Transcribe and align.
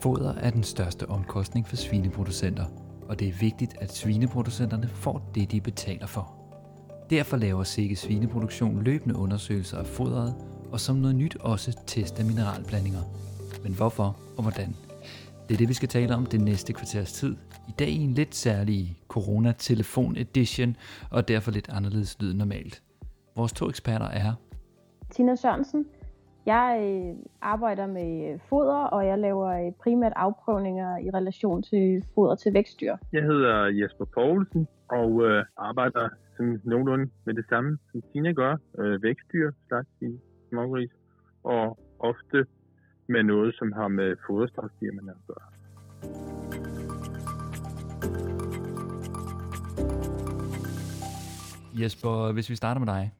Foder 0.00 0.34
er 0.34 0.50
den 0.50 0.62
største 0.62 1.08
omkostning 1.08 1.68
for 1.68 1.76
svineproducenter, 1.76 2.64
og 3.08 3.20
det 3.20 3.28
er 3.28 3.32
vigtigt, 3.40 3.76
at 3.80 3.94
svineproducenterne 3.94 4.88
får 4.88 5.30
det, 5.34 5.52
de 5.52 5.60
betaler 5.60 6.06
for. 6.06 6.34
Derfor 7.10 7.36
laver 7.36 7.62
Sikke 7.64 7.96
Svineproduktion 7.96 8.82
løbende 8.82 9.16
undersøgelser 9.16 9.78
af 9.78 9.86
fodret, 9.86 10.34
og 10.72 10.80
som 10.80 10.96
noget 10.96 11.16
nyt 11.16 11.36
også 11.36 11.78
tester 11.86 12.24
mineralblandinger. 12.24 13.00
Men 13.62 13.72
hvorfor 13.72 14.16
og 14.36 14.42
hvordan? 14.42 14.76
Det 15.48 15.54
er 15.54 15.58
det, 15.58 15.68
vi 15.68 15.74
skal 15.74 15.88
tale 15.88 16.14
om 16.14 16.26
det 16.26 16.40
næste 16.40 16.72
kvarters 16.72 17.12
tid. 17.12 17.36
I 17.68 17.72
dag 17.78 17.88
i 17.88 18.00
en 18.00 18.14
lidt 18.14 18.34
særlig 18.34 18.98
Corona-telefon 19.08 20.16
edition, 20.16 20.76
og 21.10 21.28
derfor 21.28 21.50
lidt 21.50 21.68
anderledes 21.68 22.16
lyd 22.20 22.34
normalt. 22.34 22.82
Vores 23.36 23.52
to 23.52 23.68
eksperter 23.68 24.06
er. 24.06 24.32
Tina 25.10 25.36
Sørensen, 25.36 25.84
jeg 26.46 26.70
øh, 26.82 27.16
arbejder 27.40 27.86
med 27.86 28.32
øh, 28.32 28.40
foder, 28.48 28.82
og 28.94 29.06
jeg 29.06 29.18
laver 29.18 29.66
øh, 29.66 29.72
primært 29.82 30.12
afprøvninger 30.16 30.98
i 30.98 31.10
relation 31.10 31.62
til 31.62 32.04
foder 32.14 32.34
til 32.34 32.54
vækstdyr. 32.54 32.96
Jeg 33.12 33.22
hedder 33.22 33.64
Jesper 33.64 34.04
Poulsen 34.04 34.68
og 34.88 35.10
øh, 35.24 35.44
arbejder 35.56 36.08
som 36.36 36.60
nogenlunde 36.64 37.10
med 37.24 37.34
det 37.34 37.44
samme, 37.48 37.78
som 37.92 38.02
Tina 38.12 38.32
gør. 38.32 38.56
Øh, 38.78 39.02
vækstdyr, 39.02 39.50
slags 39.68 39.88
i 40.00 40.18
smågris, 40.48 40.90
og 41.44 41.78
ofte 41.98 42.46
med 43.08 43.22
noget, 43.22 43.54
som 43.54 43.72
har 43.72 43.88
med 43.88 44.16
foderstoffirmaerne 44.26 45.10
at 45.10 45.26
gøre. 45.26 45.46
Jesper, 51.80 52.32
hvis 52.32 52.50
vi 52.50 52.56
starter 52.56 52.80
med 52.80 52.86
dig. 52.86 53.12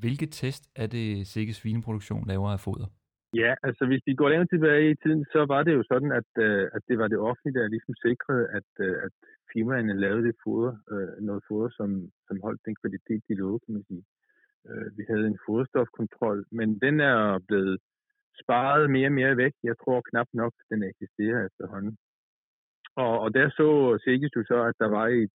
Hvilke 0.00 0.26
test 0.26 0.64
er 0.76 0.86
det 0.86 1.26
Sikke 1.26 1.52
Svineproduktion 1.54 2.26
laver 2.26 2.50
af 2.50 2.60
foder? 2.60 2.88
Ja, 3.42 3.54
altså 3.62 3.82
hvis 3.86 4.02
vi 4.06 4.14
går 4.14 4.28
længere 4.28 4.52
tilbage 4.54 4.90
i 4.90 5.00
tiden, 5.02 5.24
så 5.34 5.40
var 5.52 5.62
det 5.62 5.74
jo 5.78 5.82
sådan, 5.92 6.12
at, 6.20 6.30
øh, 6.46 6.64
at 6.76 6.82
det 6.88 6.96
var 6.98 7.08
det 7.08 7.18
offentlige, 7.18 7.58
der 7.58 7.68
ligesom 7.74 7.94
sikrede, 8.04 8.44
at, 8.58 8.70
øh, 8.86 8.96
at 9.06 9.14
firmaerne 9.52 10.00
lavede 10.04 10.26
det 10.28 10.36
foder, 10.44 10.74
øh, 10.92 11.14
noget 11.28 11.42
foder, 11.48 11.70
som, 11.78 11.90
som 12.28 12.36
holdt 12.46 12.60
den 12.66 12.76
kvalitet, 12.80 13.22
de 13.28 13.34
lovede, 13.34 13.60
kan 13.64 13.74
man 13.74 13.84
sige. 13.90 14.04
Øh, 14.68 14.88
vi 14.98 15.02
havde 15.10 15.26
en 15.26 15.42
foderstofkontrol, 15.46 16.44
men 16.58 16.68
den 16.84 17.00
er 17.00 17.38
blevet 17.48 17.78
sparet 18.42 18.90
mere 18.90 19.08
og 19.12 19.16
mere 19.20 19.36
væk. 19.36 19.54
Jeg 19.62 19.76
tror 19.78 20.08
knap 20.10 20.28
nok, 20.32 20.52
den 20.70 20.82
eksisterer 20.82 21.46
efterhånden. 21.46 21.96
Og, 22.96 23.20
og 23.24 23.34
der 23.34 23.48
så 23.50 23.68
Sikkes 24.04 24.36
jo 24.36 24.42
så, 24.44 24.58
at 24.70 24.76
der 24.78 24.88
var 24.88 25.06
et, 25.06 25.34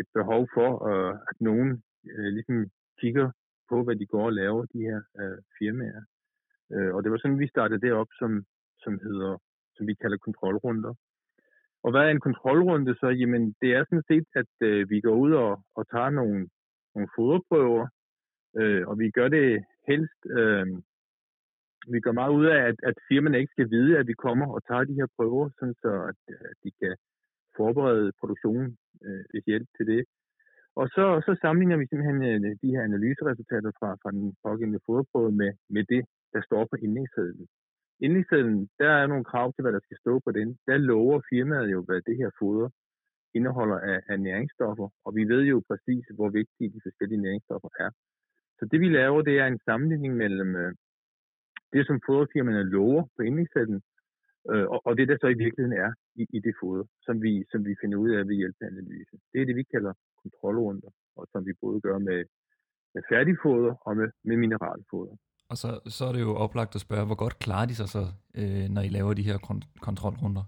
et 0.00 0.08
behov 0.14 0.48
for, 0.54 0.70
øh, 0.90 1.14
at 1.30 1.36
nogen 1.40 1.82
øh, 2.12 2.30
ligesom 2.36 2.58
kigger 3.00 3.30
på, 3.70 3.76
hvad 3.84 3.96
de 3.96 4.06
går 4.06 4.24
og 4.26 4.32
laver, 4.32 4.64
de 4.74 4.80
her 4.88 5.00
øh, 5.20 5.38
firmaer. 5.58 6.02
Øh, 6.72 6.94
og 6.94 7.02
det 7.02 7.10
var 7.10 7.18
sådan, 7.18 7.38
vi 7.38 7.48
startede 7.54 7.80
det 7.80 7.92
op, 7.92 8.10
som, 8.18 8.44
som 8.84 8.92
hedder, 9.06 9.32
som 9.76 9.86
vi 9.86 9.94
kalder 9.94 10.18
kontrolrunder. 10.18 10.94
Og 11.84 11.90
hvad 11.90 12.00
er 12.00 12.10
en 12.10 12.26
kontrolrunde 12.28 12.94
så? 12.94 13.08
Jamen, 13.08 13.54
det 13.60 13.70
er 13.72 13.84
sådan 13.84 14.08
set, 14.10 14.26
at 14.34 14.52
øh, 14.60 14.90
vi 14.90 15.00
går 15.00 15.16
ud 15.24 15.32
og, 15.32 15.62
og 15.74 15.88
tager 15.88 16.10
nogle, 16.10 16.48
nogle 16.94 17.08
foderprøver, 17.16 17.86
øh, 18.60 18.88
og 18.88 18.98
vi 18.98 19.10
gør 19.10 19.28
det 19.28 19.64
helst, 19.88 20.20
øh, 20.38 20.66
vi 21.92 22.00
gør 22.00 22.12
meget 22.12 22.32
ud 22.38 22.46
af, 22.46 22.60
at, 22.70 22.78
at 22.82 22.96
firmaerne 23.08 23.38
ikke 23.38 23.54
skal 23.56 23.70
vide, 23.70 23.98
at 23.98 24.06
vi 24.06 24.12
kommer 24.12 24.46
og 24.54 24.60
tager 24.68 24.84
de 24.84 24.98
her 25.00 25.08
prøver, 25.16 25.50
sådan 25.58 25.74
så 25.82 25.90
at, 26.10 26.20
at 26.50 26.56
de 26.64 26.70
kan 26.80 26.96
forberede 27.56 28.12
produktionen 28.20 28.76
øh, 29.04 29.22
specielt 29.30 29.68
til 29.76 29.86
det. 29.86 30.04
Og 30.80 30.86
så, 30.96 31.06
så 31.26 31.32
sammenligner 31.42 31.76
vi 31.80 31.86
simpelthen 31.86 32.20
øh, 32.30 32.56
de 32.62 32.72
her 32.74 32.82
analyseresultater 32.90 33.70
fra, 33.78 33.90
fra 34.02 34.10
den 34.16 34.26
pågældende 34.44 34.84
fodprøve 34.86 35.32
med, 35.40 35.52
med 35.74 35.84
det, 35.92 36.02
der 36.34 36.40
står 36.48 36.62
på 36.70 36.76
indlægssedlen. 36.84 37.46
Indlægssedlen, 38.04 38.68
der 38.80 38.90
er 39.00 39.06
nogle 39.06 39.28
krav 39.30 39.46
til, 39.52 39.62
hvad 39.62 39.72
der 39.72 39.82
skal 39.86 39.98
stå 40.04 40.12
på 40.26 40.30
den. 40.38 40.48
Der 40.66 40.76
lover 40.90 41.20
firmaet 41.30 41.68
jo, 41.74 41.80
hvad 41.86 42.00
det 42.08 42.16
her 42.20 42.30
foder 42.40 42.68
indeholder 43.34 43.78
af, 43.92 43.98
af 44.12 44.20
næringsstoffer, 44.20 44.88
og 45.04 45.10
vi 45.18 45.24
ved 45.32 45.42
jo 45.52 45.62
præcis, 45.68 46.04
hvor 46.16 46.28
vigtige 46.40 46.72
de 46.74 46.80
forskellige 46.86 47.24
næringsstoffer 47.26 47.70
er. 47.84 47.90
Så 48.58 48.68
det 48.70 48.80
vi 48.80 48.88
laver, 48.88 49.22
det 49.22 49.38
er 49.38 49.46
en 49.46 49.60
sammenligning 49.68 50.16
mellem 50.16 50.56
øh, 50.56 50.72
det, 51.72 51.86
som 51.86 52.00
foderfirmaerne 52.06 52.70
lover 52.70 53.02
på 53.16 53.22
indlægssedlen, 53.22 53.80
øh, 54.50 54.66
og, 54.74 54.80
og 54.86 54.92
det, 54.98 55.08
der 55.08 55.16
så 55.20 55.28
i 55.28 55.40
virkeligheden 55.44 55.78
er 55.84 55.90
i, 56.20 56.22
i 56.36 56.40
det 56.46 56.54
foder, 56.60 56.84
som 57.06 57.22
vi, 57.22 57.32
som 57.50 57.60
vi 57.68 57.74
finder 57.80 57.98
ud 57.98 58.10
af 58.10 58.28
ved 58.28 58.36
hjælp 58.40 58.56
af 58.60 58.66
analyse. 58.66 59.14
Det 59.32 59.40
er 59.40 59.46
det, 59.46 59.56
vi 59.56 59.66
kalder 59.74 59.92
kontrolrunder, 60.22 60.90
og 61.16 61.26
som 61.32 61.46
vi 61.46 61.52
både 61.62 61.80
gør 61.80 61.98
med, 61.98 62.20
med 62.94 63.02
færdigfoder 63.10 63.72
og 63.86 63.96
med, 63.96 64.08
med 64.24 64.36
mineralfoder. 64.36 65.16
Og 65.50 65.56
så, 65.62 65.68
så 65.96 66.02
er 66.04 66.12
det 66.12 66.20
jo 66.20 66.34
oplagt 66.44 66.74
at 66.74 66.80
spørge, 66.86 67.06
hvor 67.06 67.20
godt 67.24 67.38
klarer 67.38 67.66
de 67.66 67.74
sig 67.74 67.88
så, 67.96 68.02
øh, 68.40 68.66
når 68.74 68.82
I 68.88 68.90
laver 68.96 69.14
de 69.14 69.28
her 69.30 69.38
kont- 69.46 69.70
kontrolrunder? 69.86 70.44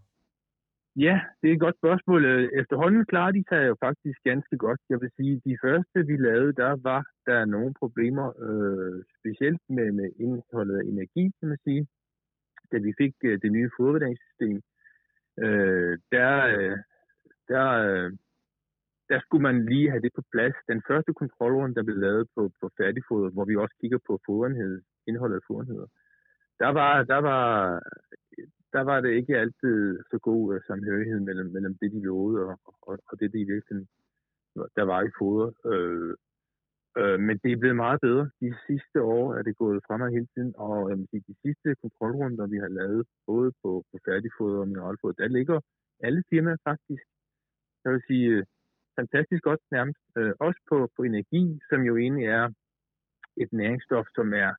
Ja, 0.96 1.20
det 1.40 1.46
er 1.48 1.54
et 1.54 1.64
godt 1.66 1.80
spørgsmål. 1.82 2.20
Efterhånden 2.60 3.04
klarer 3.12 3.32
de 3.32 3.44
sig 3.48 3.60
jo 3.70 3.76
faktisk 3.86 4.18
ganske 4.30 4.56
godt. 4.56 4.80
Jeg 4.92 5.00
vil 5.00 5.10
sige, 5.16 5.42
de 5.48 5.56
første 5.64 5.98
vi 6.10 6.16
lavede, 6.16 6.52
der 6.52 6.72
var 6.90 7.02
der 7.26 7.44
nogle 7.44 7.74
problemer, 7.82 8.26
øh, 8.46 9.02
specielt 9.18 9.62
med, 9.68 9.92
med 9.92 10.08
indholdet 10.24 10.76
af 10.80 10.84
energi, 10.92 11.24
kan 11.38 11.48
man 11.48 11.58
sige. 11.64 11.86
Da 12.72 12.76
vi 12.78 12.92
fik 12.98 13.14
øh, 13.24 13.38
det 13.42 13.52
nye 13.52 13.70
fodervurderingssystem, 13.76 14.56
øh, 15.44 15.98
der, 16.12 16.32
øh, 16.58 16.78
der, 17.48 17.66
øh, 17.88 18.12
der 19.10 19.18
skulle 19.20 19.42
man 19.48 19.66
lige 19.70 19.90
have 19.90 20.02
det 20.02 20.12
på 20.14 20.22
plads. 20.32 20.56
Den 20.72 20.82
første 20.88 21.12
kontrolrunde, 21.14 21.74
der 21.74 21.82
blev 21.82 21.98
lavet 22.06 22.26
på, 22.34 22.42
på 22.60 22.66
færdigfoder, 22.78 23.30
hvor 23.30 23.44
vi 23.44 23.56
også 23.56 23.74
kigger 23.80 23.98
på 24.06 24.20
fodenhed, 24.26 24.82
indholdet 25.08 25.36
af 25.36 25.46
fodenheder, 25.46 25.86
der 26.62 26.70
var, 26.78 27.02
der 27.12 27.20
var, 27.30 27.44
der 28.72 28.82
var 28.90 29.00
det 29.00 29.10
ikke 29.18 29.38
altid 29.38 29.98
så 30.10 30.18
god 30.18 30.54
uh, 30.54 30.60
samhørighed 30.66 31.20
mellem, 31.20 31.48
mellem 31.54 31.74
det, 31.80 31.92
de 31.92 32.02
lovede, 32.02 32.44
og, 32.46 32.58
og, 32.88 32.98
og 33.08 33.20
det, 33.20 33.32
de 33.32 33.40
i 33.40 33.50
virkeligheden, 33.52 33.88
der 34.76 34.84
var 34.92 35.00
i 35.02 35.10
foder. 35.18 35.50
Øh, 35.72 36.14
øh, 36.98 37.20
men 37.26 37.38
det 37.42 37.52
er 37.52 37.62
blevet 37.62 37.76
meget 37.76 38.00
bedre. 38.00 38.30
De 38.40 38.54
sidste 38.66 39.02
år 39.02 39.34
er 39.34 39.42
det 39.42 39.56
gået 39.56 39.84
fremad 39.86 40.10
hele 40.10 40.28
tiden, 40.34 40.52
og 40.56 40.90
øh, 40.90 40.98
de 41.28 41.34
sidste 41.44 41.68
kontrolrunder, 41.82 42.46
vi 42.46 42.58
har 42.64 42.72
lavet, 42.80 43.06
både 43.26 43.52
på, 43.62 43.70
på 43.90 43.96
færdigfoder 44.06 44.58
og 44.60 44.68
mineralfoder, 44.68 45.14
der 45.22 45.28
ligger 45.28 45.60
alle 46.06 46.22
firmaer 46.30 46.56
faktisk, 46.64 47.04
jeg 47.84 47.92
vil 47.92 48.02
sige, 48.08 48.28
øh, 48.36 48.44
fantastisk 48.98 49.42
godt 49.42 49.62
nærmest. 49.76 50.02
Øh, 50.18 50.32
også 50.46 50.60
på, 50.70 50.76
på 50.96 51.02
energi, 51.02 51.44
som 51.68 51.80
jo 51.88 51.96
egentlig 51.96 52.26
er 52.26 52.44
et 53.42 53.52
næringsstof, 53.52 54.06
som 54.14 54.34
er 54.44 54.52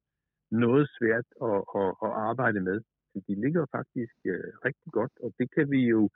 noget 0.51 0.85
svært 0.97 1.27
at, 1.49 1.59
at, 1.81 1.89
at 2.05 2.11
arbejde 2.29 2.59
med. 2.69 2.77
Så 3.11 3.17
de 3.27 3.33
ligger 3.43 3.65
faktisk 3.77 4.15
øh, 4.25 4.49
rigtig 4.65 4.91
godt, 4.91 5.13
og 5.23 5.29
det 5.39 5.47
kan 5.55 5.71
vi 5.71 5.81
jo 5.95 6.09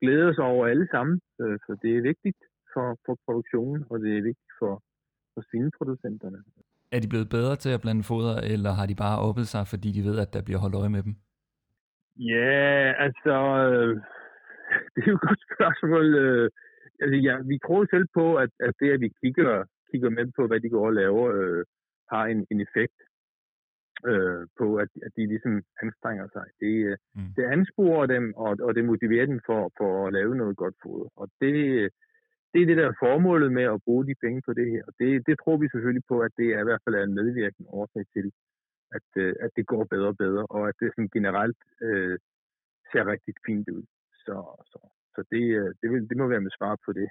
glæde 0.00 0.28
os 0.28 0.38
over 0.38 0.66
alle 0.66 0.88
sammen. 0.90 1.20
Øh, 1.40 1.58
så 1.66 1.72
det 1.82 1.90
er 1.96 2.02
vigtigt 2.02 2.40
for, 2.72 2.86
for 3.06 3.14
produktionen, 3.26 3.84
og 3.90 4.00
det 4.00 4.10
er 4.18 4.22
vigtigt 4.30 4.54
for, 4.58 4.82
for 5.34 5.42
svineproducenterne. 5.50 6.38
Er 6.92 7.00
de 7.00 7.08
blevet 7.08 7.28
bedre 7.28 7.56
til 7.56 7.70
at 7.74 7.80
blande 7.80 8.02
foder, 8.02 8.36
eller 8.54 8.70
har 8.78 8.86
de 8.86 8.94
bare 9.04 9.18
oppet 9.28 9.46
sig, 9.48 9.64
fordi 9.72 9.88
de 9.96 10.02
ved, 10.08 10.18
at 10.24 10.32
der 10.34 10.42
bliver 10.46 10.60
holdt 10.60 10.74
øje 10.74 10.94
med 10.96 11.02
dem? 11.02 11.14
Ja, 12.16 12.92
altså, 13.06 13.34
øh, 13.70 13.92
det 14.92 15.00
er 15.02 15.10
jo 15.10 15.18
et 15.20 15.26
godt 15.28 15.42
spørgsmål. 15.54 16.06
Øh, 16.14 16.50
altså, 17.02 17.16
ja, 17.28 17.34
vi 17.52 17.56
tror 17.66 17.86
selv 17.90 18.06
på, 18.18 18.26
at, 18.44 18.50
at 18.60 18.74
det, 18.80 18.90
at 18.94 19.00
vi 19.00 19.10
kigger, 19.22 19.64
kigger 19.90 20.10
med 20.10 20.26
på, 20.36 20.46
hvad 20.46 20.60
de 20.60 20.68
går 20.68 20.86
og 20.86 20.92
laver, 20.92 21.26
øh, 21.38 21.64
har 22.12 22.24
en, 22.32 22.46
en 22.52 22.60
effekt 22.66 22.98
øh, 24.10 24.42
på, 24.58 24.66
at, 24.82 24.90
at 25.06 25.12
de 25.16 25.26
ligesom 25.26 25.54
anstrenger 25.82 26.26
sig. 26.32 26.46
Det, 26.60 26.74
øh, 26.90 26.96
mm. 27.16 27.32
det 27.36 27.44
ansporer 27.56 28.06
dem, 28.06 28.34
og, 28.36 28.50
og 28.66 28.74
det 28.74 28.84
motiverer 28.84 29.26
dem 29.26 29.40
for, 29.46 29.60
for 29.78 30.06
at 30.06 30.12
lave 30.12 30.34
noget 30.36 30.56
godt 30.56 30.76
foder. 30.82 31.08
Og 31.16 31.28
det, 31.40 31.54
det 32.52 32.62
er 32.62 32.66
det, 32.66 32.76
der 32.76 32.86
er 32.88 33.00
formålet 33.04 33.52
med 33.52 33.62
at 33.62 33.82
bruge 33.86 34.06
de 34.06 34.14
penge 34.24 34.42
på 34.46 34.52
det 34.52 34.70
her. 34.70 34.82
Og 34.88 34.92
det, 34.98 35.26
det 35.26 35.36
tror 35.38 35.56
vi 35.56 35.68
selvfølgelig 35.68 36.06
på, 36.08 36.20
at 36.20 36.32
det 36.36 36.48
er 36.56 36.60
i 36.60 36.68
hvert 36.68 36.82
fald 36.84 36.94
er 36.94 37.04
en 37.04 37.18
medvirkende 37.20 37.70
årsag 37.70 38.04
til, 38.14 38.26
at, 38.96 39.08
øh, 39.16 39.34
at 39.40 39.50
det 39.56 39.66
går 39.66 39.84
bedre 39.84 40.08
og 40.14 40.16
bedre, 40.16 40.46
og 40.56 40.68
at 40.68 40.74
det 40.80 40.92
sådan 40.92 41.14
generelt 41.18 41.60
øh, 41.82 42.18
ser 42.92 43.04
rigtig 43.06 43.34
fint 43.46 43.68
ud. 43.76 43.84
Så, 44.24 44.36
så, 44.70 44.78
så 45.20 45.26
det, 45.34 45.44
øh, 45.60 45.74
det, 45.80 45.90
vil, 45.90 46.08
det 46.08 46.16
må 46.16 46.26
være 46.26 46.40
med 46.40 46.50
svar 46.58 46.76
på 46.84 46.92
det. 46.92 47.08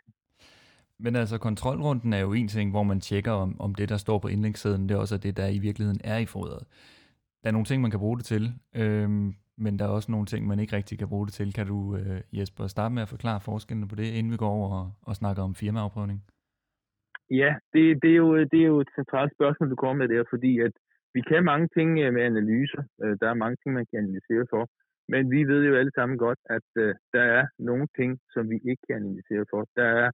Men 1.00 1.16
altså, 1.16 1.38
kontrolrunden 1.38 2.14
er 2.14 2.20
jo 2.20 2.34
en 2.34 2.48
ting, 2.48 2.72
hvor 2.72 2.84
man 2.84 3.00
tjekker, 3.00 3.32
om, 3.32 3.62
om 3.62 3.76
det, 3.76 3.90
der 3.90 3.98
står 3.98 4.20
på 4.20 4.28
indlægssiden, 4.28 4.90
det 4.90 4.96
er 4.96 5.00
også 5.00 5.18
det, 5.18 5.38
der 5.38 5.48
i 5.48 5.60
virkeligheden 5.60 6.02
er 6.04 6.18
i 6.18 6.26
fodret. 6.26 6.64
Der 7.42 7.48
er 7.50 7.52
nogle 7.52 7.66
ting, 7.66 7.82
man 7.82 7.92
kan 7.92 8.00
bruge 8.00 8.18
det 8.18 8.26
til, 8.26 8.44
øhm, 8.76 9.34
men 9.58 9.80
der 9.80 9.86
er 9.86 9.90
også 9.90 10.12
nogle 10.12 10.26
ting, 10.26 10.48
man 10.48 10.60
ikke 10.60 10.76
rigtig 10.76 10.98
kan 11.00 11.10
bruge 11.10 11.26
det 11.28 11.34
til. 11.34 11.54
Kan 11.54 11.68
du, 11.68 11.96
øh, 11.96 12.22
Jesper, 12.38 12.68
starte 12.68 12.94
med 12.96 13.02
at 13.02 13.10
forklare 13.10 13.42
forskellene 13.42 13.88
på 13.88 13.96
det, 13.96 14.08
inden 14.18 14.32
vi 14.32 14.38
går 14.38 14.50
over 14.50 14.70
og, 14.80 14.92
og 15.02 15.16
snakker 15.16 15.44
om 15.44 15.56
firmaafprøvning? 15.56 16.20
Ja, 17.42 17.52
det, 17.74 17.84
det, 18.04 18.12
er 18.12 18.16
jo, 18.16 18.30
det 18.52 18.60
er 18.62 18.70
jo 18.74 18.80
et 18.80 18.92
centralt 18.96 19.32
spørgsmål, 19.38 19.70
du 19.70 19.76
kommer 19.76 19.98
med 20.02 20.16
der, 20.16 20.24
fordi 20.30 20.60
at 20.60 20.74
vi 21.14 21.22
kan 21.30 21.44
mange 21.52 21.68
ting 21.78 22.00
øh, 22.00 22.14
med 22.14 22.24
analyser. 22.32 22.84
Øh, 23.04 23.18
der 23.22 23.28
er 23.30 23.34
mange 23.44 23.58
ting, 23.62 23.74
man 23.76 23.86
kan 23.90 24.00
analysere 24.04 24.46
for. 24.50 24.64
Men 25.14 25.32
vi 25.32 25.42
ved 25.52 25.62
jo 25.70 25.76
alle 25.76 25.92
sammen 25.96 26.18
godt, 26.18 26.40
at 26.58 26.70
øh, 26.84 26.96
der 27.14 27.26
er 27.38 27.46
nogle 27.60 27.88
ting, 28.00 28.12
som 28.34 28.44
vi 28.50 28.58
ikke 28.70 28.84
kan 28.88 28.96
analysere 28.96 29.46
for. 29.52 29.62
Der 29.76 29.90
er 30.04 30.12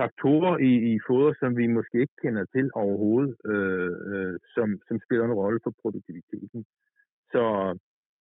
faktorer 0.00 0.54
i, 0.70 0.72
i 0.92 0.98
foder, 1.06 1.32
som 1.40 1.50
vi 1.56 1.66
måske 1.66 1.96
ikke 2.00 2.18
kender 2.22 2.44
til 2.54 2.70
overhovedet, 2.74 3.34
øh, 3.52 3.94
øh, 4.10 4.34
som, 4.54 4.68
som 4.88 4.96
spiller 5.04 5.24
en 5.24 5.38
rolle 5.42 5.60
for 5.64 5.72
produktiviteten. 5.82 6.64
Så, 7.32 7.44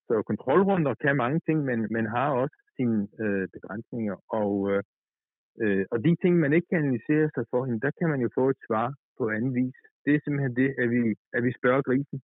så 0.08 0.16
kontrolrunder 0.32 0.94
kan 1.04 1.16
mange 1.16 1.40
ting, 1.48 1.58
men 1.70 1.80
man 1.98 2.06
har 2.06 2.30
også 2.42 2.58
sine 2.76 3.08
øh, 3.24 3.48
begrænsninger. 3.56 4.16
Og, 4.42 4.52
øh, 4.72 4.84
øh, 5.62 5.86
og 5.92 5.98
de 6.06 6.16
ting, 6.22 6.34
man 6.40 6.54
ikke 6.54 6.68
kan 6.70 6.84
analysere 6.84 7.30
sig 7.36 7.46
for, 7.52 7.62
der 7.66 7.92
kan 8.00 8.10
man 8.10 8.22
jo 8.26 8.30
få 8.38 8.50
et 8.50 8.62
svar 8.68 8.88
på 9.18 9.30
anden 9.30 9.54
vis. 9.56 9.78
Det 10.06 10.12
er 10.16 10.20
simpelthen 10.24 10.56
det, 10.62 10.70
at 10.82 10.88
vi, 10.94 11.02
at 11.34 11.44
vi 11.44 11.52
spørger 11.60 11.82
grisen. 11.82 12.20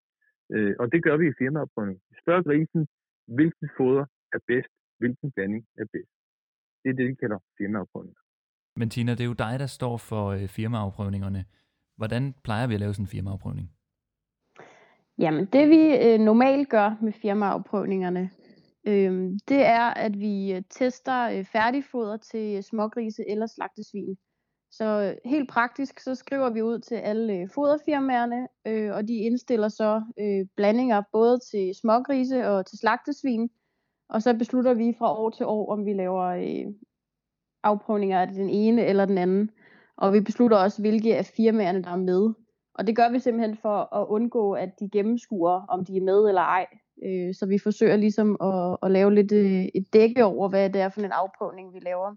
Øh, 0.54 0.76
og 0.80 0.92
det 0.92 1.04
gør 1.04 1.18
vi 1.18 1.28
i 1.28 1.38
firmaopprøvning. 1.40 2.00
Vi 2.10 2.16
spørger 2.24 2.44
grisen, 2.50 2.88
hvilken 3.28 3.70
foder 3.78 4.06
er 4.34 4.40
bedst, 4.48 4.70
hvilken 5.00 5.32
blanding 5.32 5.66
er 5.78 5.86
bedst. 5.94 6.12
Det 6.84 6.90
er 6.90 6.94
det, 6.94 7.08
vi 7.08 7.16
kalder 7.16 7.40
firmaopprøvning. 7.58 8.18
Men 8.76 8.90
Tina, 8.90 9.12
det 9.12 9.22
er 9.22 9.26
jo 9.26 9.34
dig, 9.34 9.60
der 9.60 9.66
står 9.66 9.98
for 9.98 10.26
øh, 10.28 10.48
firmaafprøvningerne. 10.48 11.46
Hvordan 11.96 12.34
plejer 12.44 12.68
vi 12.68 12.74
at 12.74 12.80
lave 12.80 12.94
sådan 12.94 13.04
en 13.04 13.08
firmaafprøvning? 13.08 13.72
Jamen, 15.20 15.46
det 15.46 15.70
vi 15.70 15.82
øh, 16.06 16.20
normalt 16.20 16.70
gør 16.70 16.98
med 17.02 17.14
firmaafprøvningerne, 17.14 18.30
øh, 18.88 19.14
det 19.50 19.66
er, 19.66 19.88
at 20.06 20.20
vi 20.20 20.54
øh, 20.54 20.62
tester 20.70 21.30
øh, 21.30 21.46
færdigfoder 21.46 22.18
til 22.18 22.64
smågrise 22.64 23.30
eller 23.30 23.48
slagtesvin. 23.48 24.18
Så 24.78 25.02
øh, 25.02 25.32
helt 25.32 25.50
praktisk, 25.50 26.00
så 26.00 26.16
skriver 26.16 26.50
vi 26.50 26.62
ud 26.62 26.80
til 26.80 26.96
alle 26.96 27.34
øh, 27.34 27.50
foderfirmaerne, 27.50 28.48
øh, 28.68 28.96
og 28.96 29.08
de 29.08 29.14
indstiller 29.14 29.70
så 29.70 30.02
øh, 30.20 30.46
blandinger 30.56 31.02
både 31.12 31.40
til 31.52 31.76
smågrise 31.82 32.48
og 32.48 32.66
til 32.66 32.78
slagtesvin. 32.80 33.50
Og 34.10 34.22
så 34.22 34.34
beslutter 34.34 34.74
vi 34.74 34.96
fra 35.00 35.20
år 35.20 35.30
til 35.30 35.46
år, 35.46 35.72
om 35.72 35.86
vi 35.86 35.94
laver 35.94 36.26
øh, 36.26 36.74
afprøvninger 37.64 38.22
af 38.22 38.28
den 38.28 38.50
ene 38.50 38.86
eller 38.86 39.06
den 39.06 39.18
anden. 39.18 39.50
Og 39.98 40.14
vi 40.14 40.22
beslutter 40.22 40.58
også, 40.58 40.82
hvilke 40.82 41.18
af 41.18 41.26
firmaerne, 41.26 41.84
der 41.84 41.92
er 41.92 41.96
med. 41.96 42.34
Og 42.74 42.88
det 42.88 42.96
gør 42.96 43.12
vi 43.12 43.20
simpelthen 43.20 43.58
for 43.58 43.96
at 43.96 44.08
undgå, 44.08 44.54
at 44.54 44.70
de 44.80 44.90
gennemskuer, 44.90 45.66
om 45.70 45.86
de 45.86 45.98
er 45.98 46.02
med 46.02 46.28
eller 46.28 46.42
ej. 46.42 46.66
Øh, 47.06 47.34
så 47.36 47.46
vi 47.46 47.60
forsøger 47.60 47.96
ligesom 47.96 48.38
at, 48.42 48.78
at 48.84 48.92
lave 48.92 49.16
lidt 49.16 49.32
øh, 49.32 49.66
et 49.76 49.94
dække 49.94 50.26
over, 50.26 50.50
hvad 50.50 50.70
det 50.70 50.82
er 50.82 50.90
for 50.90 51.02
en 51.02 51.12
afprøvning, 51.12 51.74
vi 51.74 51.80
laver. 51.80 52.16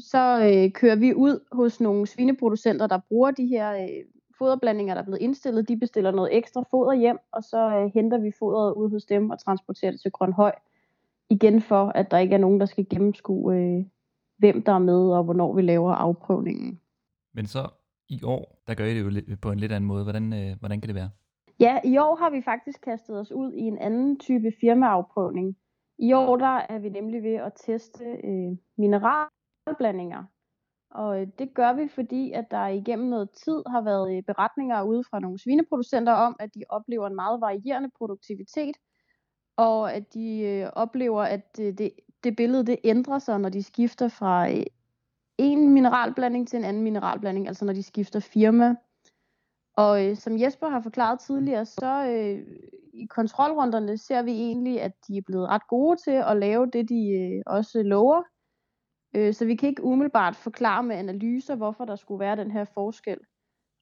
Så 0.00 0.40
øh, 0.42 0.72
kører 0.72 0.96
vi 0.96 1.14
ud 1.14 1.44
hos 1.52 1.80
nogle 1.80 2.06
svineproducenter, 2.06 2.86
der 2.86 2.98
bruger 3.08 3.30
de 3.30 3.46
her 3.46 3.72
øh, 3.72 4.04
foderblandinger, 4.38 4.94
der 4.94 5.00
er 5.00 5.04
blevet 5.04 5.20
indstillet. 5.20 5.68
De 5.68 5.76
bestiller 5.76 6.10
noget 6.10 6.36
ekstra 6.36 6.64
foder 6.70 6.94
hjem, 6.94 7.18
og 7.32 7.44
så 7.44 7.76
øh, 7.76 7.90
henter 7.94 8.18
vi 8.18 8.32
foderet 8.38 8.74
ud 8.74 8.90
hos 8.90 9.04
dem 9.04 9.30
og 9.30 9.38
transporterer 9.38 9.90
det 9.90 10.00
til 10.00 10.10
Grønhøj. 10.10 10.52
Igen 11.30 11.62
for, 11.62 11.92
at 11.94 12.10
der 12.10 12.18
ikke 12.18 12.34
er 12.34 12.38
nogen, 12.38 12.60
der 12.60 12.66
skal 12.66 12.86
gennemskue, 12.90 13.56
øh, 13.56 13.84
hvem 14.38 14.62
der 14.62 14.72
er 14.72 14.78
med, 14.78 15.10
og 15.10 15.24
hvornår 15.24 15.54
vi 15.54 15.62
laver 15.62 15.92
afprøvningen. 15.92 16.80
Men 17.32 17.46
så 17.46 17.68
i 18.08 18.20
år, 18.24 18.62
der 18.66 18.74
gør 18.74 18.84
I 18.84 18.94
det 18.94 19.28
jo 19.30 19.36
på 19.42 19.52
en 19.52 19.58
lidt 19.58 19.72
anden 19.72 19.88
måde. 19.88 20.02
Hvordan, 20.02 20.32
øh, 20.32 20.58
hvordan 20.60 20.80
kan 20.80 20.88
det 20.88 20.94
være? 20.94 21.10
Ja, 21.60 21.78
i 21.84 21.98
år 21.98 22.16
har 22.16 22.30
vi 22.30 22.42
faktisk 22.42 22.80
kastet 22.80 23.18
os 23.18 23.32
ud 23.32 23.52
i 23.52 23.60
en 23.60 23.78
anden 23.78 24.18
type 24.18 24.52
firmaafprøvning. 24.60 25.56
I 25.98 26.12
år 26.12 26.36
der 26.36 26.66
er 26.68 26.78
vi 26.78 26.88
nemlig 26.88 27.22
ved 27.22 27.34
at 27.34 27.52
teste 27.66 28.04
øh, 28.04 28.56
mineralblandinger. 29.70 30.24
Og 30.90 31.20
øh, 31.20 31.26
det 31.38 31.54
gør 31.54 31.72
vi, 31.72 31.88
fordi 31.88 32.32
at 32.32 32.44
der 32.50 32.66
igennem 32.66 33.08
noget 33.08 33.30
tid 33.30 33.62
har 33.66 33.80
været 33.80 34.16
øh, 34.16 34.22
beretninger 34.22 34.82
ude 34.82 35.04
fra 35.10 35.20
nogle 35.20 35.38
svineproducenter 35.38 36.12
om, 36.12 36.36
at 36.40 36.54
de 36.54 36.64
oplever 36.68 37.06
en 37.06 37.14
meget 37.14 37.40
varierende 37.40 37.90
produktivitet, 37.98 38.76
og 39.56 39.92
at 39.94 40.14
de 40.14 40.40
øh, 40.40 40.70
oplever, 40.72 41.22
at 41.22 41.58
øh, 41.60 41.78
det, 41.78 41.90
det 42.24 42.36
billede 42.36 42.66
det 42.66 42.76
ændrer 42.84 43.18
sig, 43.18 43.40
når 43.40 43.48
de 43.48 43.62
skifter 43.62 44.08
fra 44.08 44.50
øh, 44.50 44.62
en 45.38 45.70
mineralblanding 45.70 46.48
til 46.48 46.56
en 46.56 46.64
anden 46.64 46.82
mineralblanding, 46.82 47.48
altså 47.48 47.64
når 47.64 47.72
de 47.72 47.82
skifter 47.82 48.20
firma. 48.20 48.74
Og 49.76 50.06
øh, 50.06 50.16
som 50.16 50.40
Jesper 50.40 50.68
har 50.68 50.80
forklaret 50.80 51.20
tidligere, 51.20 51.66
så 51.66 52.06
øh, 52.06 52.46
i 52.92 53.06
kontrolrunderne 53.06 53.98
ser 53.98 54.22
vi 54.22 54.32
egentlig, 54.32 54.82
at 54.82 54.92
de 55.08 55.16
er 55.16 55.22
blevet 55.26 55.48
ret 55.48 55.66
gode 55.68 55.96
til 56.04 56.10
at 56.10 56.36
lave 56.36 56.66
det, 56.66 56.88
de 56.88 57.10
øh, 57.10 57.42
også 57.46 57.82
lover. 57.82 58.22
Øh, 59.14 59.34
så 59.34 59.44
vi 59.44 59.54
kan 59.56 59.68
ikke 59.68 59.84
umiddelbart 59.84 60.36
forklare 60.36 60.82
med 60.82 60.96
analyser, 60.96 61.54
hvorfor 61.54 61.84
der 61.84 61.96
skulle 61.96 62.20
være 62.20 62.36
den 62.36 62.50
her 62.50 62.64
forskel. 62.64 63.18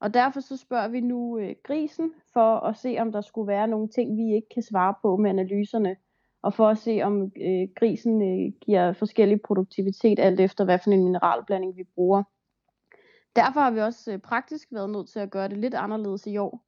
Og 0.01 0.13
derfor 0.13 0.39
så 0.39 0.57
spørger 0.57 0.87
vi 0.87 0.99
nu 0.99 1.39
øh, 1.39 1.55
grisen 1.63 2.13
for 2.33 2.59
at 2.59 2.77
se, 2.77 2.97
om 2.99 3.11
der 3.11 3.21
skulle 3.21 3.47
være 3.47 3.67
nogle 3.67 3.87
ting, 3.87 4.17
vi 4.17 4.35
ikke 4.35 4.47
kan 4.53 4.63
svare 4.63 4.93
på 5.01 5.17
med 5.17 5.29
analyserne 5.29 5.95
og 6.41 6.53
for 6.53 6.67
at 6.67 6.77
se, 6.77 7.01
om 7.03 7.21
øh, 7.23 7.67
grisen 7.75 8.21
øh, 8.21 8.53
giver 8.61 8.93
forskellig 8.93 9.41
produktivitet, 9.41 10.19
alt 10.19 10.39
efter 10.39 10.65
hvad 10.65 10.79
for 10.83 10.91
en 10.91 11.03
mineralblanding 11.03 11.77
vi 11.77 11.83
bruger. 11.95 12.23
Derfor 13.35 13.59
har 13.59 13.71
vi 13.71 13.79
også 13.79 14.11
øh, 14.11 14.19
praktisk 14.19 14.67
været 14.71 14.89
nødt 14.89 15.09
til 15.09 15.19
at 15.19 15.31
gøre 15.31 15.47
det 15.47 15.57
lidt 15.57 15.73
anderledes 15.73 16.27
i 16.27 16.37
år. 16.37 16.65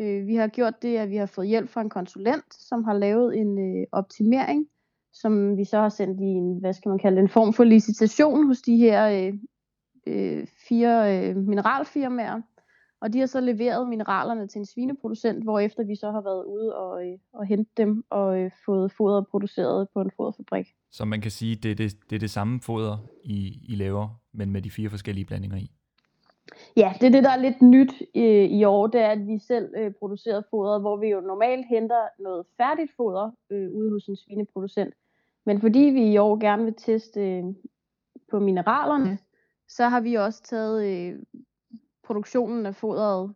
Øh, 0.00 0.26
vi 0.26 0.34
har 0.34 0.48
gjort 0.48 0.82
det, 0.82 0.96
at 0.96 1.10
vi 1.10 1.16
har 1.16 1.26
fået 1.26 1.48
hjælp 1.48 1.68
fra 1.68 1.80
en 1.80 1.90
konsulent, 1.90 2.54
som 2.54 2.84
har 2.84 2.94
lavet 2.94 3.36
en 3.38 3.58
øh, 3.58 3.86
optimering, 3.92 4.68
som 5.14 5.56
vi 5.56 5.64
så 5.64 5.78
har 5.78 5.88
sendt 5.88 6.20
i 6.20 6.24
en, 6.24 6.58
hvad 6.60 6.72
skal 6.72 6.88
man 6.88 6.98
kalde 6.98 7.20
en 7.20 7.28
form 7.28 7.52
for 7.52 7.64
licitation 7.64 8.46
hos 8.46 8.62
de 8.62 8.76
her 8.76 9.08
øh, 9.08 9.34
øh, 10.06 10.46
fire 10.68 11.18
øh, 11.18 11.36
mineralfirmaer. 11.36 12.40
Og 13.00 13.12
de 13.12 13.18
har 13.18 13.26
så 13.26 13.40
leveret 13.40 13.88
mineralerne 13.88 14.46
til 14.46 14.58
en 14.58 14.66
svineproducent, 14.66 15.44
efter 15.62 15.84
vi 15.84 15.96
så 15.96 16.10
har 16.10 16.20
været 16.20 16.44
ude 16.44 16.76
og, 16.76 17.06
øh, 17.06 17.18
og 17.32 17.46
hente 17.46 17.70
dem 17.76 18.04
og 18.10 18.40
øh, 18.40 18.50
fået 18.66 18.92
fodret 18.92 19.26
produceret 19.30 19.88
på 19.94 20.00
en 20.00 20.10
foderfabrik. 20.16 20.66
Så 20.90 21.04
man 21.04 21.20
kan 21.20 21.30
sige, 21.30 21.56
det 21.56 21.70
er 21.70 21.74
det, 21.74 21.96
det, 22.10 22.16
er 22.16 22.20
det 22.20 22.30
samme 22.30 22.60
foder, 22.60 22.96
I, 23.24 23.60
I 23.68 23.74
laver, 23.74 24.20
men 24.32 24.50
med 24.50 24.62
de 24.62 24.70
fire 24.70 24.90
forskellige 24.90 25.24
blandinger 25.24 25.56
i? 25.56 25.70
Ja, 26.76 26.92
det 27.00 27.06
er 27.06 27.10
det, 27.10 27.24
der 27.24 27.30
er 27.30 27.42
lidt 27.42 27.62
nyt 27.62 27.92
øh, 28.16 28.44
i 28.58 28.64
år, 28.64 28.86
det 28.86 29.00
er, 29.00 29.08
at 29.08 29.26
vi 29.26 29.38
selv 29.38 29.74
øh, 29.76 29.92
producerer 29.98 30.42
fodret, 30.50 30.80
hvor 30.80 30.96
vi 30.96 31.08
jo 31.08 31.20
normalt 31.20 31.66
henter 31.68 32.02
noget 32.18 32.46
færdigt 32.56 32.90
foder 32.96 33.30
øh, 33.50 33.70
ude 33.72 33.90
hos 33.90 34.06
en 34.06 34.16
svineproducent. 34.16 34.94
Men 35.46 35.60
fordi 35.60 35.78
vi 35.78 36.12
i 36.12 36.18
år 36.18 36.40
gerne 36.40 36.64
vil 36.64 36.74
teste 36.74 37.20
øh, 37.20 37.44
på 38.30 38.38
mineralerne, 38.38 39.18
så 39.68 39.88
har 39.88 40.00
vi 40.00 40.14
også 40.14 40.42
taget 40.42 40.84
øh, 40.84 41.22
produktionen 42.04 42.66
af 42.66 42.74
fodret. 42.74 43.34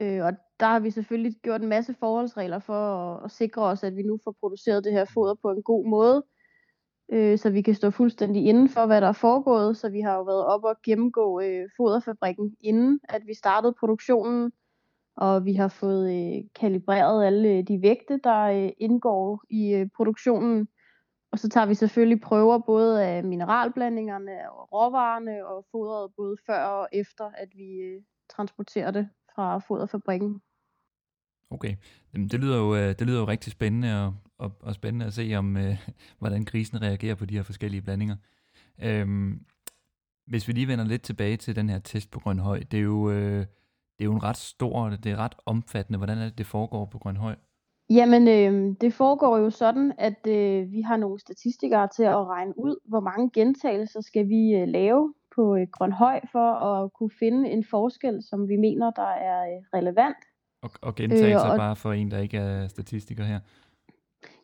Øh, 0.00 0.24
og 0.24 0.32
der 0.60 0.66
har 0.66 0.80
vi 0.80 0.90
selvfølgelig 0.90 1.36
gjort 1.42 1.62
en 1.62 1.68
masse 1.68 1.94
forholdsregler 1.94 2.58
for 2.58 2.74
at, 2.74 3.24
at 3.24 3.30
sikre 3.30 3.62
os, 3.62 3.84
at 3.84 3.96
vi 3.96 4.02
nu 4.02 4.18
får 4.24 4.36
produceret 4.40 4.84
det 4.84 4.92
her 4.92 5.04
foder 5.04 5.34
på 5.34 5.50
en 5.50 5.62
god 5.62 5.86
måde, 5.86 6.24
øh, 7.12 7.38
så 7.38 7.50
vi 7.50 7.62
kan 7.62 7.74
stå 7.74 7.90
fuldstændig 7.90 8.46
inden 8.46 8.68
for, 8.68 8.86
hvad 8.86 9.00
der 9.00 9.08
er 9.08 9.12
foregået. 9.12 9.76
Så 9.76 9.88
vi 9.88 10.00
har 10.00 10.14
jo 10.16 10.22
været 10.22 10.44
op 10.44 10.64
og 10.64 10.76
gennemgå 10.84 11.40
øh, 11.40 11.68
foderfabrikken, 11.76 12.56
inden 12.60 13.00
at 13.08 13.26
vi 13.26 13.34
startede 13.34 13.74
produktionen, 13.80 14.52
og 15.16 15.44
vi 15.44 15.54
har 15.54 15.68
fået 15.68 16.36
øh, 16.36 16.44
kalibreret 16.54 17.26
alle 17.26 17.48
øh, 17.48 17.62
de 17.68 17.82
vægte, 17.82 18.20
der 18.24 18.42
øh, 18.42 18.70
indgår 18.78 19.44
i 19.50 19.74
øh, 19.74 19.88
produktionen. 19.96 20.68
Og 21.32 21.38
så 21.38 21.48
tager 21.48 21.66
vi 21.66 21.74
selvfølgelig 21.74 22.20
prøver 22.20 22.58
både 22.58 23.04
af 23.04 23.24
mineralblandingerne 23.24 24.50
og 24.52 24.72
råvarerne 24.72 25.46
og 25.46 25.66
fodret 25.70 26.10
både 26.16 26.36
før 26.46 26.64
og 26.64 26.88
efter, 26.92 27.24
at 27.24 27.48
vi 27.54 27.70
øh, 27.70 28.02
transporterer 28.30 28.90
det 28.90 29.08
fra 29.34 29.58
foderfabrikken. 29.58 30.40
Okay, 31.50 31.76
Jamen, 32.14 32.28
det 32.28 32.40
lyder 32.40 32.58
jo, 32.58 32.74
øh, 32.74 32.88
det 32.98 33.06
lyder 33.06 33.20
jo 33.20 33.26
rigtig 33.26 33.52
spændende 33.52 34.06
og, 34.06 34.14
og, 34.38 34.52
og 34.60 34.74
spændende 34.74 35.06
at 35.06 35.12
se 35.12 35.34
om, 35.34 35.56
øh, 35.56 35.88
hvordan 36.18 36.44
krisen 36.44 36.82
reagerer 36.82 37.14
på 37.14 37.26
de 37.26 37.34
her 37.34 37.42
forskellige 37.42 37.82
blandinger. 37.82 38.16
Øhm, 38.82 39.44
hvis 40.26 40.48
vi 40.48 40.52
lige 40.52 40.68
vender 40.68 40.84
lidt 40.84 41.02
tilbage 41.02 41.36
til 41.36 41.56
den 41.56 41.68
her 41.68 41.78
test 41.78 42.10
på 42.10 42.20
grøn 42.20 42.38
høj, 42.38 42.58
det 42.58 42.78
er 42.78 42.82
jo, 42.82 43.10
øh, 43.10 43.46
det 43.98 44.04
er 44.04 44.04
jo 44.04 44.14
en 44.14 44.22
ret 44.22 44.36
stor, 44.36 44.88
det 44.88 45.12
er 45.12 45.16
ret 45.16 45.34
omfattende. 45.46 45.96
Hvordan 45.96 46.18
er 46.18 46.24
det, 46.24 46.38
det 46.38 46.46
foregår 46.46 46.84
på 46.84 46.98
Grønhøj? 46.98 47.34
Jamen, 47.90 48.28
øh, 48.28 48.76
det 48.80 48.92
foregår 48.92 49.38
jo 49.38 49.50
sådan, 49.50 49.92
at 49.98 50.26
øh, 50.26 50.72
vi 50.72 50.80
har 50.80 50.96
nogle 50.96 51.20
statistikere 51.20 51.88
til 51.96 52.02
at 52.02 52.26
regne 52.26 52.58
ud, 52.58 52.76
hvor 52.84 53.00
mange 53.00 53.30
gentagelser 53.30 54.00
skal 54.00 54.28
vi 54.28 54.54
øh, 54.54 54.68
lave 54.68 55.14
på 55.36 55.56
øh, 55.56 55.66
Grønhøj 55.72 56.20
for 56.32 56.52
at 56.54 56.92
kunne 56.92 57.10
finde 57.18 57.50
en 57.50 57.64
forskel, 57.64 58.22
som 58.22 58.48
vi 58.48 58.56
mener, 58.56 58.90
der 58.90 59.08
er 59.08 59.40
øh, 59.42 59.62
relevant. 59.74 60.16
Og, 60.62 60.70
og 60.82 60.94
gentagelser 60.94 61.46
øh, 61.46 61.52
og, 61.52 61.58
bare 61.58 61.76
for 61.76 61.92
en, 61.92 62.10
der 62.10 62.18
ikke 62.18 62.36
er 62.36 62.68
statistiker 62.68 63.24
her? 63.24 63.40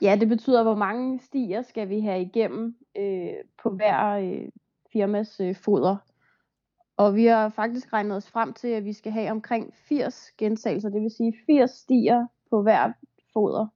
Ja, 0.03 0.17
det 0.21 0.29
betyder, 0.29 0.63
hvor 0.63 0.75
mange 0.75 1.21
stier 1.21 1.63
skal 1.63 1.89
vi 1.89 2.01
have 2.01 2.21
igennem 2.23 2.77
øh, 2.97 3.33
på 3.63 3.71
hver 3.71 4.11
øh, 4.11 4.49
firmas 4.93 5.41
øh, 5.41 5.57
foder. 5.57 5.97
Og 7.01 7.15
vi 7.15 7.27
har 7.27 7.49
faktisk 7.49 7.93
regnet 7.93 8.17
os 8.17 8.31
frem 8.31 8.53
til, 8.53 8.69
at 8.69 8.85
vi 8.85 8.93
skal 8.93 9.13
have 9.13 9.31
omkring 9.31 9.75
80 9.75 10.33
gentagelser, 10.39 10.89
det 10.89 11.03
vil 11.03 11.11
sige 11.11 11.35
80 11.47 11.71
stier 11.71 12.27
på 12.51 12.63
hver 12.63 12.93
foder. 13.33 13.67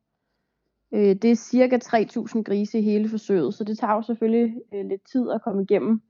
Øh, 0.92 1.14
det 1.14 1.24
er 1.24 1.34
cirka 1.34 1.78
3.000 1.84 2.42
grise 2.42 2.78
i 2.78 2.82
hele 2.82 3.08
forsøget, 3.08 3.54
så 3.54 3.64
det 3.64 3.78
tager 3.78 3.94
jo 3.94 4.02
selvfølgelig 4.02 4.60
øh, 4.74 4.86
lidt 4.86 5.02
tid 5.12 5.30
at 5.30 5.42
komme 5.42 5.62
igennem. 5.62 6.02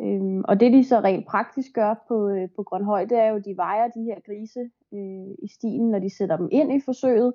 Øh, 0.00 0.42
og 0.48 0.60
det 0.60 0.72
de 0.72 0.84
så 0.84 1.00
rent 1.00 1.26
praktisk 1.26 1.72
gør 1.72 1.94
på, 2.08 2.28
øh, 2.28 2.48
på 2.56 2.62
Grønhøj, 2.62 3.04
det 3.04 3.18
er 3.18 3.26
jo, 3.26 3.36
at 3.36 3.44
de 3.44 3.56
vejer 3.56 3.88
de 3.88 4.02
her 4.02 4.20
grise 4.26 4.60
øh, 4.92 5.34
i 5.42 5.48
stien, 5.48 5.90
når 5.90 5.98
de 5.98 6.16
sætter 6.16 6.36
dem 6.36 6.48
ind 6.52 6.72
i 6.72 6.80
forsøget. 6.84 7.34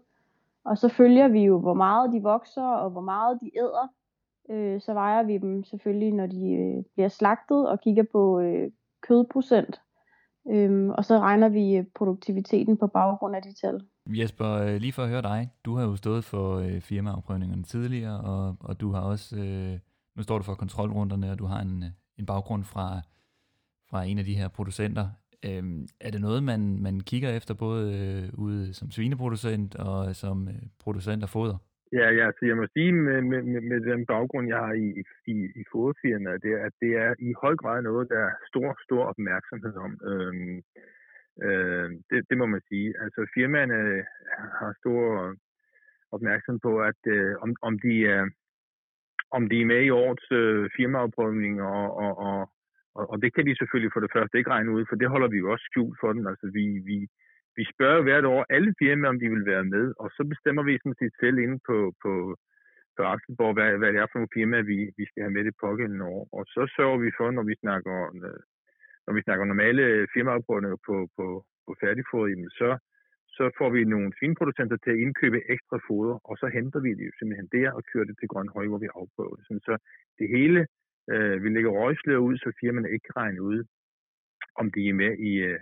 Og 0.66 0.78
så 0.78 0.90
følger 0.90 1.28
vi 1.28 1.44
jo, 1.44 1.60
hvor 1.60 1.74
meget 1.74 2.14
de 2.14 2.22
vokser 2.22 2.68
og 2.68 2.90
hvor 2.90 3.02
meget 3.02 3.42
de 3.42 3.52
æder. 3.58 3.88
Øh, 4.50 4.82
så 4.82 4.94
vejer 4.94 5.24
vi 5.24 5.38
dem 5.38 5.64
selvfølgelig, 5.64 6.14
når 6.14 6.26
de 6.26 6.52
øh, 6.52 6.84
bliver 6.94 7.10
slagtet 7.10 7.70
og 7.70 7.82
kigger 7.82 8.04
på 8.12 8.40
øh, 8.40 8.72
kødprocent. 9.02 9.82
Øhm, 10.52 10.90
og 10.90 11.06
så 11.06 11.20
regner 11.20 11.50
vi 11.50 11.76
øh, 11.76 11.86
produktiviteten 11.96 12.78
på 12.78 12.88
baggrund 12.88 13.36
af 13.36 13.42
de 13.42 13.54
tal. 13.54 13.82
Jesper, 14.10 14.50
øh, 14.50 14.76
lige 14.76 14.94
for 14.94 15.04
at 15.04 15.10
høre 15.10 15.22
dig, 15.22 15.50
du 15.66 15.76
har 15.76 15.84
jo 15.84 15.96
stået 15.96 16.24
for 16.24 16.56
øh, 16.58 16.82
firmaafprøvningerne 16.82 17.64
tidligere, 17.64 18.22
og, 18.22 18.56
og 18.60 18.82
du 18.82 18.92
har 18.92 19.02
også, 19.02 19.36
øh, 19.36 19.80
nu 20.16 20.24
står 20.24 20.38
du 20.38 20.44
for 20.44 20.56
kontrolrunderne, 20.56 21.32
og 21.32 21.40
du 21.40 21.46
har 21.46 21.62
en, 21.62 21.86
en 22.18 22.26
baggrund 22.26 22.64
fra, 22.64 23.02
fra 23.90 24.04
en 24.04 24.20
af 24.20 24.26
de 24.26 24.36
her 24.36 24.48
producenter. 24.48 25.08
Øhm, 25.44 25.88
er 26.00 26.12
det 26.12 26.22
noget, 26.22 26.44
man, 26.44 26.82
man 26.82 27.00
kigger 27.00 27.30
efter 27.30 27.54
både 27.54 27.94
øh, 27.94 28.30
ude 28.34 28.74
som 28.74 28.92
svineproducent 28.92 29.76
og 29.76 30.16
som 30.16 30.48
øh, 30.48 30.62
producent 30.80 31.24
af 31.24 31.30
foder? 31.30 31.58
Ja, 31.92 32.08
ja, 32.20 32.32
så 32.32 32.46
jeg 32.46 32.58
må 32.58 32.66
sige 32.74 32.92
med, 32.92 33.22
med, 33.22 33.42
med, 33.42 33.62
med 33.62 33.80
den 33.82 34.06
baggrund, 34.06 34.48
jeg 34.48 34.58
har 34.58 34.74
i, 34.74 34.88
i, 35.34 35.36
i 35.62 35.64
fodfirmaet, 35.72 36.44
det 36.44 36.52
er, 36.54 36.66
at 36.66 36.74
det 36.82 36.92
er 36.96 37.16
i 37.20 37.34
høj 37.42 37.56
grad 37.56 37.82
noget, 37.82 38.10
der 38.10 38.20
er 38.20 38.34
stor, 38.48 38.78
stor 38.84 39.04
opmærksomhed 39.06 39.76
om. 39.76 39.92
Øhm, 40.10 40.58
øh, 41.46 41.90
det, 42.10 42.20
det 42.30 42.38
må 42.38 42.46
man 42.46 42.62
sige. 42.70 42.94
Altså 43.04 43.20
firmaerne 43.36 44.06
har 44.60 44.74
stor 44.82 45.36
opmærksomhed 46.12 46.60
på, 46.60 46.74
at 46.90 47.02
øh, 47.08 47.36
om, 47.44 47.56
om, 47.62 47.80
de 47.80 48.06
er, 48.06 48.24
om 49.32 49.50
de 49.50 49.62
er 49.62 49.66
med 49.66 49.82
i 49.84 49.90
årets 49.90 50.32
øh, 50.32 50.70
firmaafprøvning, 50.78 51.62
og, 51.62 51.98
og, 52.04 52.18
og, 52.28 52.40
og, 52.96 53.10
og 53.12 53.22
det 53.22 53.34
kan 53.34 53.46
de 53.46 53.58
selvfølgelig 53.58 53.94
for 53.94 54.00
det 54.00 54.12
første 54.16 54.38
ikke 54.38 54.54
regne 54.56 54.72
ud, 54.72 54.86
for 54.90 54.96
det 54.96 55.10
holder 55.10 55.28
vi 55.28 55.38
jo 55.38 55.52
også 55.52 55.66
skjult 55.70 55.98
for 56.02 56.14
dem. 56.14 56.28
Altså 56.28 56.48
vi, 56.54 56.66
vi, 56.90 56.98
vi 57.60 57.66
spørger 57.74 58.02
hvert 58.02 58.26
år 58.34 58.42
alle 58.56 58.72
firmaer, 58.80 59.12
om 59.14 59.20
de 59.20 59.30
vil 59.36 59.46
være 59.54 59.66
med, 59.76 59.86
og 60.02 60.08
så 60.16 60.22
bestemmer 60.32 60.64
vi 60.64 60.74
sådan 60.78 61.00
set 61.02 61.14
selv 61.24 61.38
inde 61.46 61.58
på, 61.68 61.78
på, 62.04 62.14
på 62.96 63.02
Akselborg, 63.14 63.54
hvad, 63.58 63.70
hvad 63.80 63.90
det 63.94 64.00
er 64.00 64.10
for 64.10 64.20
nogle 64.20 64.36
firmaer, 64.38 64.70
vi, 64.74 64.80
vi 65.00 65.06
skal 65.08 65.24
have 65.24 65.36
med 65.38 65.44
det 65.48 65.56
pågældende 65.66 66.06
år. 66.16 66.24
Og 66.38 66.44
så 66.54 66.62
sørger 66.76 67.00
vi 67.06 67.10
for, 67.18 67.28
når 67.32 67.46
vi 67.52 67.56
snakker, 67.64 67.96
når 69.06 69.14
vi 69.18 69.22
snakker 69.26 69.44
normale 69.46 69.84
firmaafprøvninger 70.14 70.80
på, 70.88 70.96
på, 71.18 71.26
på 71.66 71.72
færdigfoder, 71.82 72.50
så, 72.60 72.70
så 73.38 73.44
får 73.58 73.70
vi 73.76 73.82
nogle 73.84 74.10
svinproducenter 74.18 74.78
til 74.78 74.92
at 74.92 75.02
indkøbe 75.04 75.40
ekstra 75.56 75.80
foder, 75.88 76.16
og 76.30 76.36
så 76.42 76.48
henter 76.58 76.80
vi 76.86 76.92
det 76.98 77.06
jo 77.10 77.14
simpelthen 77.20 77.50
der 77.56 77.70
og 77.78 77.82
kører 77.92 78.08
det 78.10 78.16
til 78.18 78.28
Grøn 78.32 78.54
Høj, 78.56 78.66
hvor 78.68 78.82
vi 78.84 78.96
afprøver 79.00 79.36
det. 79.36 79.46
Så 79.68 79.74
det 80.20 80.28
hele, 80.38 80.60
øh, 81.12 81.44
vi 81.44 81.50
lægger 81.50 81.72
røgslør 81.80 82.20
ud, 82.28 82.36
så 82.38 82.50
firmaerne 82.62 82.94
ikke 82.94 83.06
kan 83.08 83.22
regne 83.24 83.42
ud, 83.52 83.60
om 84.62 84.66
de 84.76 84.82
er 84.90 84.94
med 85.04 85.14
i, 85.30 85.34
øh, 85.50 85.60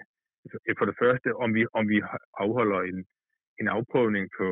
for 0.80 0.86
det 0.86 0.98
første, 1.02 1.36
om 1.44 1.50
vi, 1.56 1.66
om 1.74 1.90
vi 1.90 2.02
afholder 2.44 2.82
en, 2.82 3.06
en 3.62 3.68
afprøvning 3.68 4.26
på, 4.38 4.50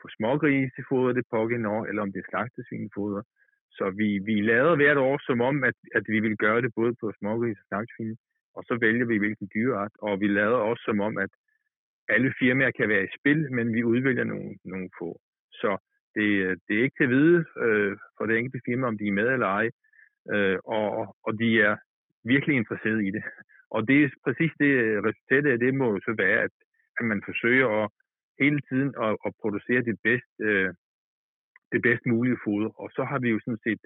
på 0.00 0.06
smågrisefoder 0.16 1.12
det 1.12 1.24
pågældende 1.30 1.70
år, 1.76 1.84
eller 1.84 2.02
om 2.02 2.12
det 2.12 2.20
er 2.20 2.30
slagtesvinefoder. 2.30 3.22
Så 3.70 3.90
vi, 4.00 4.08
vi 4.18 4.40
lader 4.40 4.76
hvert 4.76 4.96
år 5.08 5.18
som 5.26 5.40
om, 5.40 5.64
at, 5.64 5.78
at 5.94 6.04
vi 6.08 6.20
vil 6.20 6.36
gøre 6.36 6.62
det 6.62 6.72
både 6.74 6.94
på 7.00 7.12
smågris 7.18 7.58
og 7.58 7.66
slagtesvin, 7.68 8.16
og 8.56 8.62
så 8.68 8.78
vælger 8.80 9.06
vi 9.06 9.18
hvilken 9.18 9.48
dyreart, 9.54 9.92
og 9.98 10.20
vi 10.20 10.28
lader 10.28 10.60
også 10.70 10.82
som 10.86 11.00
om, 11.00 11.18
at 11.18 11.30
alle 12.08 12.34
firmaer 12.38 12.70
kan 12.70 12.88
være 12.88 13.04
i 13.04 13.14
spil, 13.18 13.52
men 13.52 13.74
vi 13.74 13.84
udvælger 13.84 14.24
nogle, 14.24 14.50
nogle 14.64 14.90
få. 14.98 15.20
Så 15.52 15.70
det, 16.14 16.26
det 16.68 16.78
er 16.78 16.82
ikke 16.82 16.98
til 16.98 17.04
at 17.04 17.10
vide 17.18 17.44
øh, 17.64 17.96
for 18.16 18.26
det 18.26 18.38
enkelte 18.38 18.64
firma, 18.66 18.86
om 18.86 18.98
de 18.98 19.08
er 19.08 19.12
med 19.12 19.28
eller 19.28 19.46
ej, 19.46 19.70
øh, 20.32 20.58
og, 20.64 21.16
og 21.26 21.32
de 21.40 21.60
er 21.60 21.76
virkelig 22.24 22.56
interesseret 22.56 23.00
i 23.06 23.10
det. 23.10 23.24
Og 23.74 23.80
det 23.88 23.96
er 24.04 24.08
præcis 24.24 24.52
det 24.62 24.72
øh, 24.84 24.96
resultatet 25.08 25.50
af 25.52 25.58
det 25.58 25.74
må 25.74 25.86
jo 25.94 26.00
så 26.00 26.14
være, 26.24 26.38
at, 26.46 26.54
at 26.98 27.04
man 27.10 27.20
forsøger 27.28 27.68
at 27.82 27.90
hele 28.42 28.60
tiden 28.68 28.90
at, 29.06 29.12
at 29.26 29.32
producere 29.42 29.82
det 29.88 29.96
bedst, 30.08 30.32
øh, 30.48 30.70
det 31.72 31.80
bedst 31.88 32.04
mulige 32.06 32.38
foder. 32.44 32.70
Og 32.82 32.88
så 32.96 33.02
har 33.10 33.18
vi 33.18 33.28
jo 33.34 33.38
sådan 33.44 33.64
set, 33.66 33.82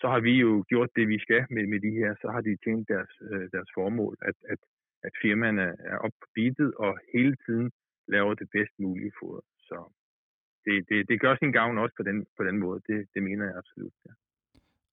så 0.00 0.06
har 0.12 0.20
vi 0.28 0.34
jo 0.44 0.64
gjort 0.68 0.90
det, 0.96 1.08
vi 1.08 1.18
skal 1.18 1.42
med, 1.50 1.64
med 1.72 1.80
de 1.86 1.92
her, 2.00 2.10
så 2.22 2.28
har 2.34 2.40
de 2.40 2.62
tjent 2.64 2.88
deres, 2.88 3.12
øh, 3.30 3.46
deres 3.54 3.70
formål, 3.78 4.16
at, 4.28 4.36
at, 4.52 4.60
at 5.06 5.12
firmaerne 5.22 5.66
er 5.92 5.98
op 6.06 6.14
på 6.20 6.26
beatet 6.34 6.74
og 6.74 6.92
hele 7.14 7.36
tiden 7.46 7.70
laver 8.08 8.34
det 8.34 8.48
bedst 8.56 8.74
mulige 8.78 9.12
foder. 9.20 9.44
Så 9.68 9.78
det, 10.64 10.74
det, 10.88 11.08
det 11.08 11.20
gør 11.20 11.36
sin 11.36 11.52
gavn 11.52 11.78
også 11.78 11.94
på 11.96 12.02
den, 12.02 12.26
på 12.36 12.42
den 12.44 12.56
måde, 12.58 12.80
det, 12.88 12.98
det 13.14 13.22
mener 13.22 13.44
jeg 13.44 13.56
absolut. 13.56 13.92
Ja. 14.06 14.12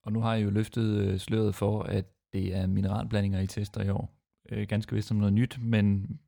Og 0.06 0.12
nu 0.14 0.20
har 0.20 0.36
I 0.36 0.44
jo 0.44 0.50
løftet 0.50 0.88
øh, 1.04 1.18
sløret 1.26 1.56
for, 1.56 1.76
at 1.98 2.08
det 2.34 2.56
er 2.56 2.68
mineralblandinger, 2.68 3.40
I 3.40 3.48
tester 3.48 3.84
i 3.84 3.90
år. 3.90 4.14
Øh, 4.52 4.68
ganske 4.68 4.96
vist 4.96 5.08
som 5.08 5.18
noget 5.18 5.34
nyt, 5.34 5.58
men 5.62 6.20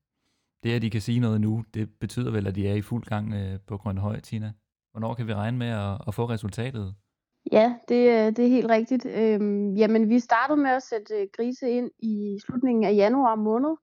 det, 0.64 0.74
at 0.74 0.82
de 0.82 0.90
kan 0.90 1.02
sige 1.02 1.20
noget 1.20 1.42
nu, 1.42 1.64
det 1.74 1.90
betyder 2.00 2.32
vel, 2.32 2.48
at 2.48 2.56
de 2.56 2.68
er 2.68 2.74
i 2.74 2.82
fuld 2.82 3.04
gang 3.04 3.34
øh, 3.34 3.60
på 3.68 3.78
Grønhøj, 3.78 4.20
Tina. 4.20 4.54
Hvornår 4.92 5.14
kan 5.14 5.28
vi 5.28 5.34
regne 5.34 5.58
med 5.58 5.68
at, 5.68 6.02
at 6.08 6.14
få 6.14 6.26
resultatet? 6.30 6.96
Ja, 7.52 7.76
det, 7.90 8.10
øh, 8.10 8.36
det 8.36 8.40
er 8.40 8.50
helt 8.50 8.70
rigtigt. 8.70 9.06
Øhm, 9.06 9.74
jamen, 9.76 10.10
vi 10.10 10.20
startede 10.20 10.58
med 10.58 10.70
at 10.70 10.84
sætte 10.84 11.14
øh, 11.22 11.28
grise 11.38 11.70
ind 11.70 11.92
i 12.00 12.40
slutningen 12.46 12.84
af 12.84 12.96
januar 12.96 13.36
måned. 13.36 13.76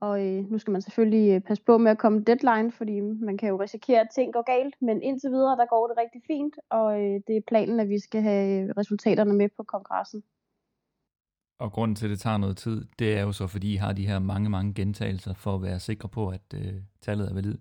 Og 0.00 0.26
øh, 0.26 0.50
nu 0.50 0.58
skal 0.58 0.72
man 0.72 0.82
selvfølgelig 0.82 1.34
øh, 1.34 1.40
passe 1.40 1.64
på 1.64 1.78
med 1.78 1.90
at 1.90 1.98
komme 1.98 2.20
deadline, 2.20 2.72
fordi 2.72 3.00
man 3.00 3.38
kan 3.38 3.48
jo 3.48 3.56
risikere, 3.56 4.00
at 4.00 4.08
ting 4.14 4.32
går 4.32 4.42
galt. 4.42 4.74
Men 4.80 5.02
indtil 5.02 5.30
videre, 5.30 5.56
der 5.56 5.66
går 5.66 5.86
det 5.86 5.96
rigtig 5.98 6.22
fint, 6.26 6.54
og 6.70 7.02
øh, 7.02 7.20
det 7.26 7.36
er 7.36 7.48
planen, 7.48 7.80
at 7.80 7.88
vi 7.88 7.98
skal 7.98 8.22
have 8.22 8.72
resultaterne 8.76 9.32
med 9.32 9.48
på 9.56 9.62
kongressen. 9.62 10.22
Og 11.58 11.72
grunden 11.72 11.94
til, 11.94 12.06
at 12.06 12.10
det 12.10 12.20
tager 12.20 12.36
noget 12.36 12.56
tid, 12.56 12.84
det 12.98 13.18
er 13.18 13.22
jo 13.22 13.32
så, 13.32 13.46
fordi 13.46 13.72
I 13.72 13.76
har 13.76 13.92
de 13.92 14.06
her 14.06 14.18
mange, 14.18 14.50
mange 14.50 14.74
gentagelser 14.74 15.34
for 15.34 15.54
at 15.54 15.62
være 15.62 15.80
sikre 15.80 16.08
på, 16.08 16.28
at 16.28 16.54
øh, 16.54 16.72
tallet 17.00 17.30
er 17.30 17.34
valid. 17.34 17.58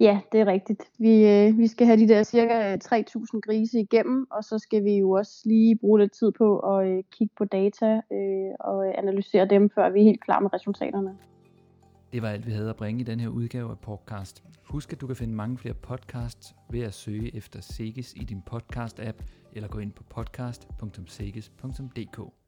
Ja, 0.00 0.20
det 0.32 0.40
er 0.40 0.46
rigtigt. 0.46 0.84
Vi, 0.98 1.26
øh, 1.26 1.58
vi 1.58 1.66
skal 1.66 1.86
have 1.86 2.00
de 2.00 2.08
der 2.08 2.22
cirka 2.22 2.76
3.000 2.76 3.40
grise 3.40 3.80
igennem, 3.80 4.26
og 4.30 4.44
så 4.44 4.58
skal 4.58 4.84
vi 4.84 4.96
jo 4.96 5.10
også 5.10 5.42
lige 5.44 5.76
bruge 5.76 6.00
lidt 6.00 6.12
tid 6.12 6.32
på 6.32 6.58
at 6.58 6.88
øh, 6.88 7.04
kigge 7.12 7.34
på 7.38 7.44
data 7.44 8.00
øh, 8.12 8.50
og 8.60 8.98
analysere 8.98 9.46
dem, 9.46 9.70
før 9.70 9.90
vi 9.90 10.00
er 10.00 10.04
helt 10.04 10.24
klar 10.24 10.40
med 10.40 10.54
resultaterne. 10.54 11.16
Det 12.12 12.22
var 12.22 12.28
alt, 12.28 12.46
vi 12.46 12.52
havde 12.52 12.70
at 12.70 12.76
bringe 12.76 13.00
i 13.00 13.04
den 13.04 13.20
her 13.20 13.28
udgave 13.28 13.70
af 13.70 13.78
podcast. 13.78 14.44
Husk, 14.64 14.92
at 14.92 15.00
du 15.00 15.06
kan 15.06 15.16
finde 15.16 15.34
mange 15.34 15.58
flere 15.58 15.74
podcasts 15.74 16.54
ved 16.70 16.80
at 16.80 16.94
søge 16.94 17.36
efter 17.36 17.60
Segis 17.60 18.14
i 18.16 18.24
din 18.24 18.42
podcast-app, 18.50 19.22
eller 19.52 19.68
gå 19.68 19.78
ind 19.78 19.92
på 19.92 20.02
podcast.segis.dk. 20.02 22.47